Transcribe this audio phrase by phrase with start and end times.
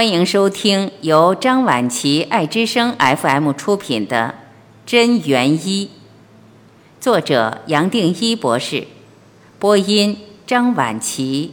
[0.00, 4.34] 欢迎收听由张晚琪爱之声 FM 出品的
[4.90, 5.86] 《真元一》，
[6.98, 8.86] 作者杨定一博士，
[9.58, 10.16] 播音
[10.46, 11.52] 张晚琪。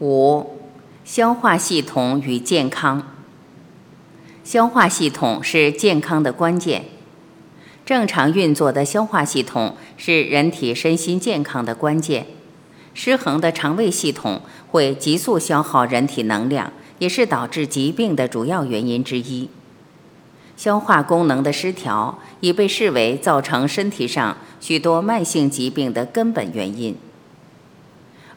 [0.00, 0.44] 五、
[1.04, 3.06] 消化系统与健康。
[4.42, 6.97] 消化系统是健康的关键。
[7.88, 12.26] 正常运作的消化系统是人体身心健康的关键。
[12.92, 19.48] 失衡的肠胃系统会急速消耗人体能量，也是导致疾病的主要原因之一。
[20.54, 26.94] 消化功能的失调已被视为造成身体上许多慢性疾病的根本原因。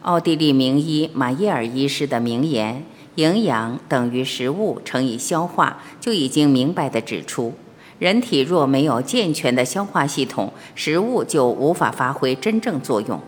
[0.03, 7.53] 奥地利名医马耶尔医师的名言“营养等于食物乘以消化”就已经明白地指出。
[8.01, 13.21] 人体若没有健全的消化系统，食物就无法发挥真正作用。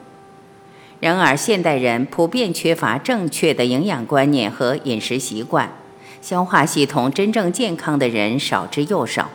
[0.99, 5.71] 然而，现代人普遍缺乏正确的营养观念和饮食习惯，
[6.23, 9.29] 消化系统真正健康的人少之又少。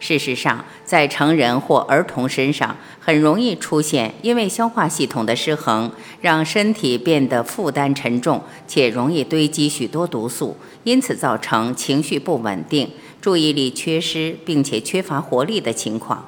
[0.00, 12.90] 事实上，在成人或儿童身上，很容易出现因为消化系统的失衡，让身体变得负担沉重，且容易堆积许多毒素，因此造成情绪不稳定。
[13.24, 16.26] 注意力缺失，并且缺乏活力的情况。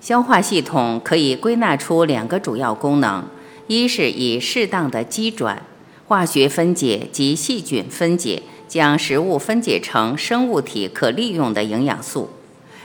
[0.00, 3.24] 消化系统可以归纳出两个主要功能：
[3.66, 5.66] 一是以适当的机转、
[6.08, 12.30] 化学分解及细菌分解，将食物分解成生物体可利用的营养素；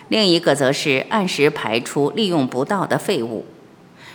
[0.09, 3.45] 另一个则是按时排出利用不到的废物。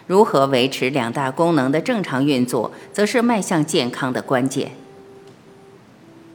[0.07, 4.73] 如何维持两大功能的正常运作，则是迈向健康的关键。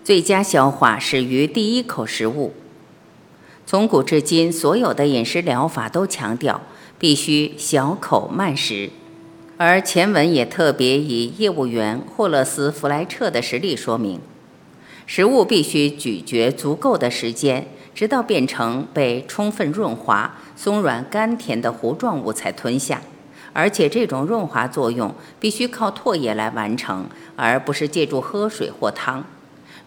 [0.07, 2.53] 最佳消化始于第一口食物。
[3.65, 6.61] 从古至今，所有的饮食疗法都强调
[6.97, 8.89] 必须小口慢食，
[9.57, 14.21] 而前文也特别以业务员霍勒斯·弗莱彻的实例说明，
[15.05, 23.01] 食物必须咀嚼足够的时间，直到变成被充分润滑、松软甘甜的糊状物才吞下，
[23.51, 29.25] 而且这种润滑作用必须靠唾液来完成，而不是借助喝水或汤。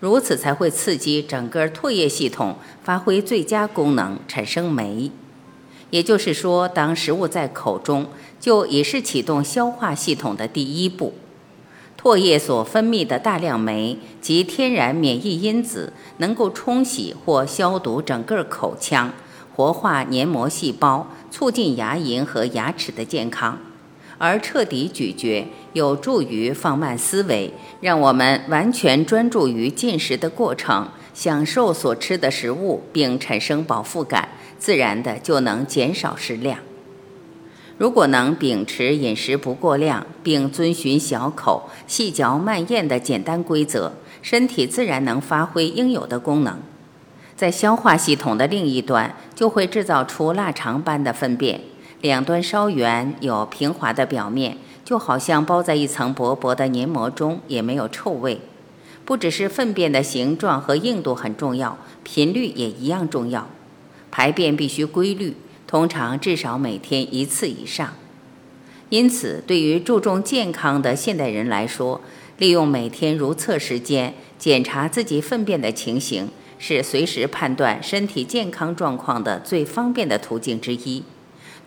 [0.00, 5.10] 如此才会刺激整个唾液系统发挥最佳功能，产生酶。
[5.90, 8.06] 也就是说，当食物在口中，
[8.40, 11.12] 就已是启动消化系统的第一步。
[12.00, 19.12] 唾液所分泌的大量酶及天然免疫因子，能够冲洗或消毒整个口腔，
[19.54, 23.58] 活化黏膜细胞，促进牙龈和牙齿的健康。
[24.20, 36.58] 而彻底咀嚼有助于放慢思维，让我们完全专注于进食的过程，享受所吃的食物，并产生饱腹感，自然的就能减少食量。
[37.78, 46.58] 如果能秉持饮食不过量，并遵循小口细嚼慢咽的简单规则，身体自然能发挥应有的功能。
[47.34, 51.62] 在消化系统的另一端，就会制造出腊肠般的粪便。
[52.02, 58.40] 两端稍圆，有平滑的表面，就好像包在一层薄薄的黏膜中，也没有臭味。
[59.04, 63.48] 不只是粪便的形状和硬度很重要，频率也一样重要。
[64.10, 67.92] 排便必须规律，通常至少每天一次以上。
[68.88, 72.00] 因此，对于注重健康的现代人来说，
[72.38, 76.28] 利用每天如厕时间检查自己粪便的情形，
[76.58, 81.04] 是随时判断身体健康状况的最方便的途径之一。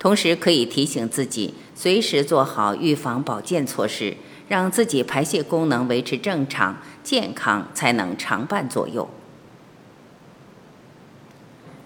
[0.03, 4.18] 同时可以提醒自己，随时做好预防保健措施，
[4.50, 9.09] 让自己排泄功能维持正常，健康才能常伴左右。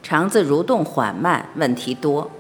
[0.01, 2.31] 肠子蠕动缓慢，问题多。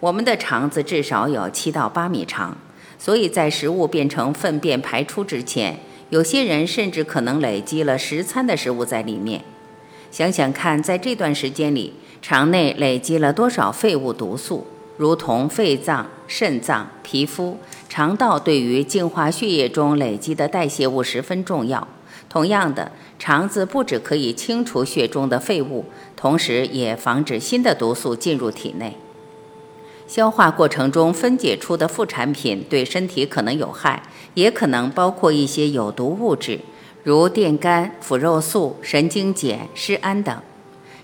[0.00, 2.56] 我们的肠子至少有七到八米长，
[2.98, 5.78] 所以在食物变成粪便排出之前，
[6.10, 9.44] 有些人甚至可能累积了十餐的食物在里面。
[10.10, 14.66] 想想看，在这段时间里，肠内累积了多少废物毒素？
[14.96, 17.58] 如同肺脏、肾脏、皮肤、
[17.88, 21.88] 肠道对于净化血液中累积的代谢物十分重要。
[22.28, 25.84] 同样的，肠子不只可以清除血中的废物，
[26.16, 28.96] 同时也防止新的毒素进入体内。
[30.06, 34.02] 消化过程中分解出的副产品对身体可能有害，
[34.34, 36.60] 也可能包括一些有毒物质。
[37.02, 40.42] 如电肝、腐肉素、神经碱、施胺等，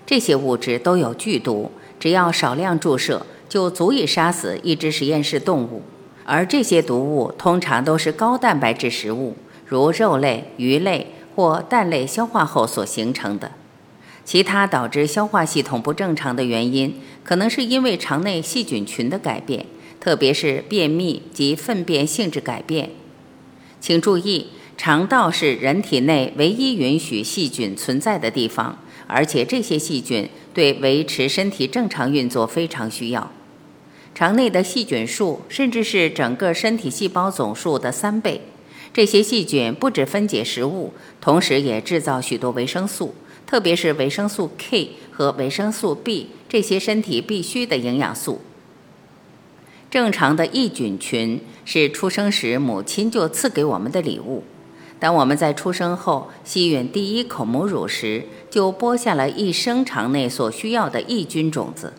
[0.05, 5.81] 这些物质都有剧毒，只要少量注射，就足以杀死一只实验室动物。
[6.23, 9.35] 而这些毒物通常都是高蛋白质食物，
[9.65, 13.51] 如肉类、鱼类或蛋类消化后所形成的。
[14.23, 16.93] 其他导致消化系统不正常的原因，
[17.23, 19.65] 可能是因为肠内细菌群的改变，
[19.99, 22.91] 特别是便秘及粪便性质改变。
[23.81, 24.47] 请注意，
[24.77, 33.31] 肠道是人体内唯一允许细菌存在的地方，而且这些细菌对维持身体正常运作非常需要。
[34.19, 38.41] 肠内的细菌数甚至是整个身体细胞总数的三倍。
[38.91, 43.15] 这些细菌不止分解食物，同时也制造许多维生素。
[43.47, 48.41] 特别是维生素 K 和维生素 B 这些身体必需的营养素。
[49.89, 54.43] 正常的益菌群是出生时母亲就赐给我们的礼物。
[54.99, 61.93] 当我们在出生后吸吮第一口母乳时，就播下了一生肠内所需要的益菌种子。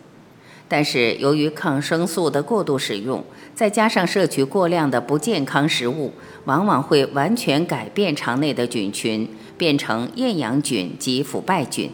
[0.71, 3.21] 但是由于抗生素的过度使用，
[3.53, 6.13] 再加上摄取过量的不健康食物，
[6.45, 9.27] 往往会完全改变肠内的菌群。
[9.57, 11.91] 变成厌氧菌及腐败菌，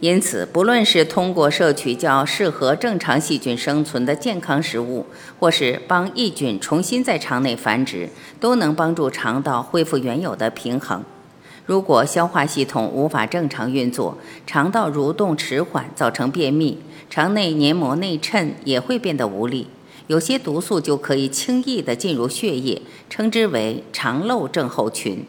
[0.00, 5.06] 因此，不论是通过摄取较适合正常细菌生存的健康食物，
[5.38, 8.08] 或是帮益菌重新在肠内繁殖，
[8.40, 11.04] 都能帮助肠道恢复原有的平衡。
[11.66, 14.16] 如果消化系统无法正常运作，
[14.46, 16.78] 肠道蠕动迟缓，造成便秘，
[17.10, 19.66] 肠内黏膜内衬也会变得无力，
[20.06, 22.80] 有些毒素就可以轻易地进入血液，
[23.10, 25.24] 称之为肠漏症候群。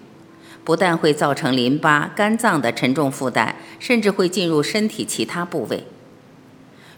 [0.63, 5.85] 不但会造成淋巴、肝脏的沉重负担，甚至会进入身体其他部位。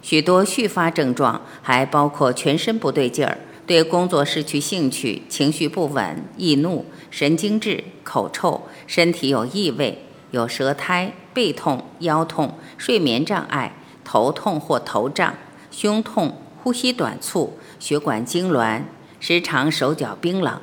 [0.02, 3.38] 许多续发症状还包括全身不对劲儿、
[3.68, 15.36] 对工作失去兴趣、情绪不稳、易怒、神经质、口臭、身体有异味、有舌苔、背痛、腰痛、睡眠障碍、头痛或头胀、
[15.70, 18.82] 胸痛、呼吸短促、血管痉挛、
[19.20, 20.60] 时常手脚冰冷、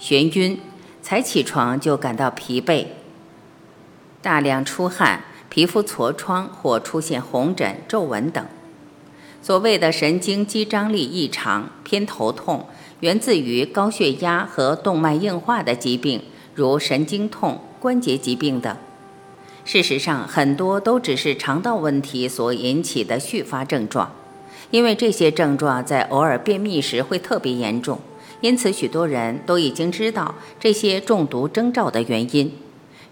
[0.00, 0.60] 眩晕。
[1.00, 2.84] 才起床就感到疲惫，
[4.20, 8.44] 大量出汗，皮肤痤疮或出现红疹、皱纹等。
[9.40, 12.66] 所谓的神经肌张力异常、偏头痛，
[13.00, 16.22] 源自于高血压和动脉硬化的疾病，
[16.58, 18.76] 如神经痛、关节疾病等。
[19.64, 24.10] 事实上，很多都只是肠道问题所引起的续发症状，
[24.72, 28.00] 因为这些症状在偶尔便秘时会特别严重。
[28.40, 32.52] 因此，许多人都已经知道这些中毒征兆的原因。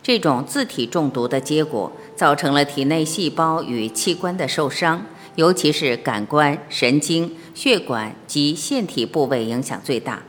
[0.02, 5.06] 这种自体中毒的结果，造成了体内细胞与器官的受伤，
[5.36, 10.24] 尤其是感官、神经、血管及腺体部位影响最大。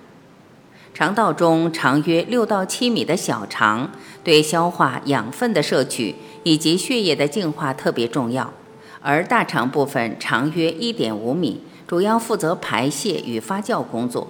[0.97, 3.91] 肠道中长约六到七米的小肠，
[4.23, 8.51] 对消化养分的摄取以及血液的净化特别重要，
[9.03, 14.27] 而大肠部分长约一点五米，主要负责排泄与发酵工作。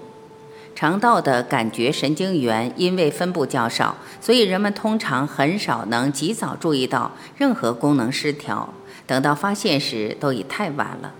[0.76, 8.74] 肠道的感觉神经元因为分布较少，所以人们通常很少能及早注意到任何功能失调。
[9.06, 11.14] 等到发现时，都已太晚了。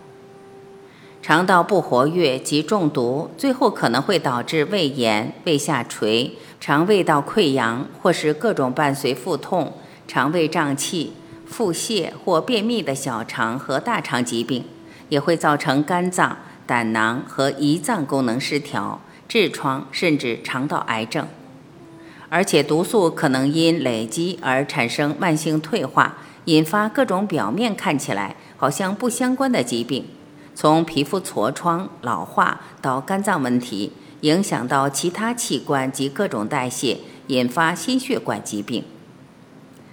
[1.22, 9.74] 肠道不活跃及中毒，最后可能会导致胃炎、胃下垂、肠胃道溃疡，或是各种伴随腹痛、
[10.08, 11.14] 肠胃胀气、
[11.46, 14.64] 腹泻或便秘的小肠和大肠疾病，
[15.10, 19.02] 也会造成肝脏、胆囊和胰脏功能失调。
[19.30, 21.28] 痔疮甚至肠道癌症，
[22.30, 26.16] 而且毒素可能因累积而产生慢性退化，
[26.46, 30.06] 引发各种表面看起来好像不相关的疾病，
[30.60, 36.98] 从皮肤痤疮、老化到肝脏问题，影响到其他器官及各种代谢，
[37.28, 38.84] 引发心血管疾病。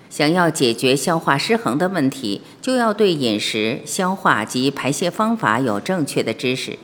[0.09, 6.79] 想要解决消化失衡的问题，就要对饮食、消化及排泄方法有正确的知识。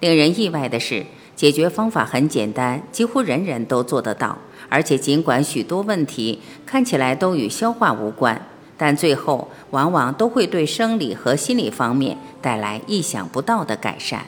[0.00, 1.06] 令人意外的是。
[1.34, 4.36] 解决方法很简单，几乎人人都做得到。
[4.68, 8.46] 而且，尽管许多问题看起来都与消化无关，
[8.84, 14.24] 但最后往往都会对生理和心理方面带来意想不到的改善。